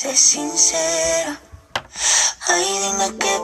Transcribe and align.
Sé 0.00 0.14
sincera. 0.16 1.40
Ay, 2.46 2.66
dime 2.84 3.18
qué. 3.18 3.34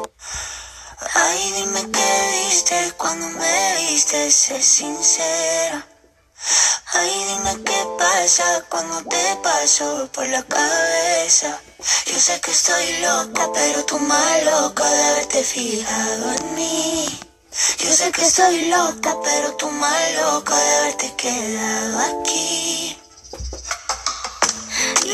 Ay, 1.14 1.52
dime 1.56 1.90
qué 1.90 2.46
viste 2.46 2.92
cuando 2.96 3.26
me 3.26 3.74
viste. 3.78 4.30
Sé 4.30 4.62
sincera. 4.62 5.84
Ay, 6.92 7.10
dime 7.28 7.64
qué 7.64 7.80
pasa 7.98 8.64
cuando 8.68 9.02
te 9.02 9.36
paso 9.42 10.08
por 10.12 10.28
la 10.28 10.44
cabeza. 10.44 11.58
Yo 12.06 12.20
sé 12.20 12.40
que 12.40 12.52
estoy 12.52 12.98
loca, 12.98 13.50
pero 13.52 13.84
tú 13.84 13.98
más 13.98 14.44
loca 14.44 14.88
de 14.88 15.02
haberte 15.06 15.42
fijado 15.42 16.34
en 16.34 16.54
mí. 16.54 17.20
Yo 17.78 17.92
sé 17.92 18.12
que 18.12 18.22
estoy 18.22 18.66
loca, 18.66 19.16
pero 19.24 19.56
tú 19.56 19.68
más 19.72 20.12
loca 20.22 20.56
de 20.56 20.76
haberte 20.76 21.14
quedado 21.16 21.98
aquí. 21.98 22.96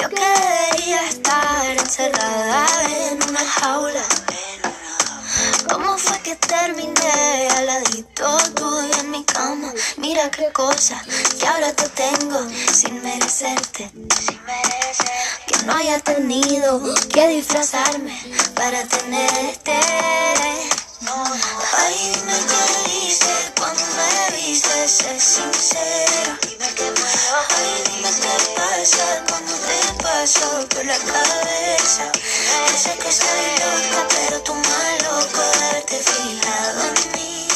Yo 0.00 0.08
quería 0.08 1.08
estar 1.08 1.70
encerrada 1.76 2.66
en 3.10 3.22
una 3.28 3.44
jaula. 3.44 4.02
¿Cómo 5.70 5.98
fue 5.98 6.18
que 6.20 6.36
terminé 6.36 7.48
al 7.56 7.66
ladito 7.66 8.38
tuyo 8.54 8.94
en 9.00 9.10
mi 9.10 9.24
cama? 9.24 9.72
Mira 9.98 10.30
qué 10.30 10.50
cosa 10.52 11.02
que 11.38 11.46
ahora 11.46 11.72
te 11.74 11.88
tengo 11.90 12.38
sin 12.72 13.02
merecerte. 13.02 13.90
Que 15.46 15.56
no 15.66 15.74
haya 15.74 15.98
tenido 16.00 16.80
que 17.12 17.28
disfrazarme 17.28 18.18
para 18.54 18.82
tenerte. 18.84 19.78
Ay, 21.76 22.12
dime 22.14 22.38
qué 22.48 22.90
dices 22.90 23.52
cuando 23.58 23.82
me 23.96 24.36
viste, 24.36 24.88
sé 24.88 25.20
sincera. 25.20 26.38
Ay, 26.42 27.82
dime 27.86 28.10
qué 28.20 28.54
pasa 28.56 29.39
paso 30.20 30.68
por 30.68 30.84
la 30.84 30.98
cabeza. 30.98 32.04
Sé 32.76 32.92
que 32.98 33.08
estoy 33.08 33.46
loca, 33.64 34.00
pero 34.14 34.42
tú 34.42 34.54
más 34.54 34.94
loca 35.08 35.42
de 35.58 35.66
haberte 35.66 35.98
fijado 35.98 36.80
en 36.88 37.12
mí. 37.12 37.48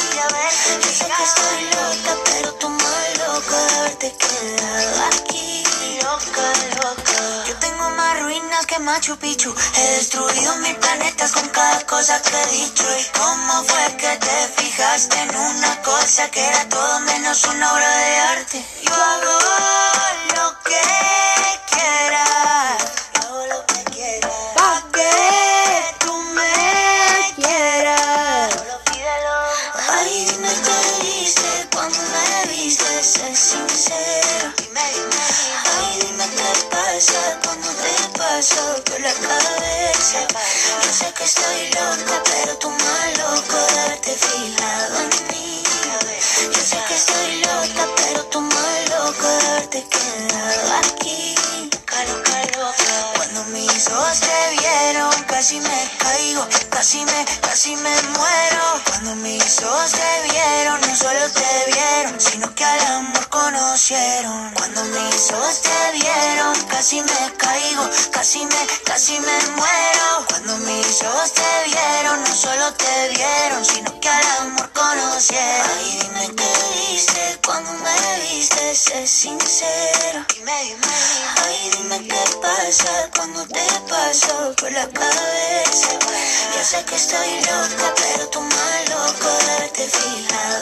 Sé 0.98 1.06
que 1.16 1.24
estoy 1.30 1.60
loca, 1.78 2.12
pero 2.24 2.54
tú 2.54 2.68
más 2.70 3.08
loca 3.22 3.56
haberte 3.76 4.14
quedado 4.16 5.04
aquí. 5.12 5.62
Loca, 6.04 6.46
loca. 6.80 7.44
Yo 7.48 7.54
tengo 7.56 7.90
más 7.90 8.20
ruinas 8.20 8.64
que 8.66 8.78
Machu 8.78 9.16
Picchu. 9.18 9.54
He 9.76 9.86
destruido 9.96 10.56
mil 10.64 10.76
planetas 10.76 11.32
con 11.32 11.46
cada 11.48 11.84
cosa 11.84 12.22
que 12.22 12.36
he 12.42 12.46
dicho. 12.46 12.84
¿Y 12.98 13.04
cómo 13.18 13.64
fue 13.64 13.96
que 13.98 14.16
te 14.26 14.62
fijaste 14.62 15.20
en 15.20 15.36
una 15.36 15.82
cosa 15.82 16.30
que 16.30 16.42
era 16.42 16.66
todo 16.70 17.00
menos 17.00 17.44
una 17.44 17.74
obra 17.74 17.90
de 17.98 18.16
arte? 18.34 18.64
Yo 18.82 18.94
hago 18.94 19.33
sé 33.34 33.56
sincera. 33.56 34.54
Ay, 34.76 35.98
dime 36.00 36.24
qué 36.24 36.66
pasa 36.70 37.40
cuando 37.42 37.68
te 37.68 38.18
paso 38.18 38.82
por 38.84 39.00
la 39.00 39.12
cabeza. 39.12 40.20
Yo 40.82 40.92
sé 40.92 41.12
que 41.14 41.24
estoy 41.24 41.70
loca, 41.70 42.22
pero 42.24 42.56
tú 42.58 42.70
más 42.70 43.18
loca 43.18 43.66
de 43.72 43.80
haberte 43.80 44.14
fijado 44.14 45.00
en 45.00 45.10
mí. 45.28 45.62
Yo 46.52 46.60
sé 46.60 46.78
que 46.86 46.94
estoy 46.94 47.40
loca, 47.40 47.88
pero 47.96 48.24
tú 48.26 48.40
más 48.40 48.90
loca 48.90 49.28
de 49.28 49.46
haberte 49.48 49.84
quedado 49.88 50.76
aquí. 50.78 51.34
Cuando 53.16 53.44
mis 53.46 53.88
ojos 53.88 54.20
te 54.20 54.56
vieron, 54.58 55.12
casi 55.24 55.60
me 55.60 55.90
caigo, 55.98 56.46
casi 56.70 57.04
me, 57.04 57.24
casi 57.40 57.74
me 57.76 58.02
muero. 58.02 58.80
Cuando 58.86 59.14
mis 59.16 59.62
ojos 59.62 59.90
te 59.90 60.30
vieron, 60.30 60.80
no 60.80 60.96
solo 60.96 61.30
te 61.30 61.72
vieron, 61.72 62.20
sino 62.20 62.54
que 62.54 62.64
al 62.64 62.80
amor 62.80 62.83
Cuando 63.74 64.84
mis 64.84 65.32
ojos 65.32 65.60
te 65.62 65.98
vieron, 65.98 66.54
casi 66.68 67.02
me 67.02 67.36
caigo, 67.36 67.90
casi 68.12 68.46
me, 68.46 68.66
casi 68.84 69.18
me 69.18 69.46
muero. 69.56 70.26
Cuando 70.28 70.58
mis 70.58 71.02
ojos 71.02 71.32
te 71.32 71.42
vieron, 71.66 72.22
no 72.22 72.36
solo 72.36 72.72
te 72.74 73.08
vieron, 73.08 73.64
sino 73.64 73.98
que 73.98 74.08
al 74.08 74.26
amor 74.42 74.70
conocieron. 74.72 75.70
Ay, 75.76 75.98
dime 76.02 76.36
qué 76.36 76.92
viste 76.92 77.40
cuando 77.44 77.72
me 77.72 78.20
viste, 78.20 78.76
sé 78.76 79.08
sincera. 79.08 80.24
Dime, 80.32 80.76
Ay, 81.42 81.70
dime 81.76 82.06
qué 82.06 82.24
pasa 82.40 83.10
cuando 83.16 83.44
te 83.48 83.66
paso 83.90 84.54
por 84.56 84.70
la 84.70 84.88
cabeza. 84.88 85.88
Yo 86.54 86.64
sé 86.64 86.84
que 86.84 86.94
estoy 86.94 87.40
loca, 87.40 87.92
pero 87.96 88.28
tú 88.28 88.40
más 88.40 88.88
loca 88.88 89.72
de 89.76 89.88
fijado 89.88 90.53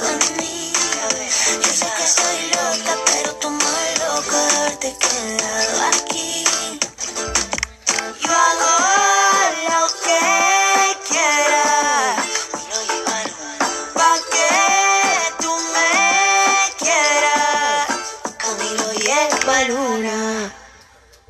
Yo 5.53 6.52